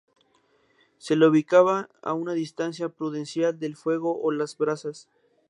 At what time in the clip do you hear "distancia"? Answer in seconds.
2.33-2.89